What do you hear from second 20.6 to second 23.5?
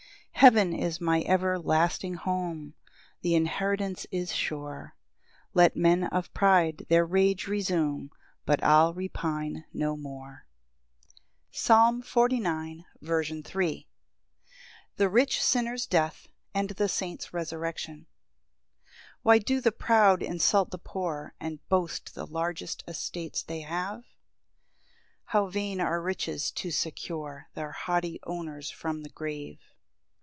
the poor, And boast the large estates